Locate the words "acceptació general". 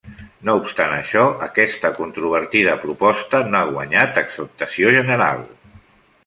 4.23-5.47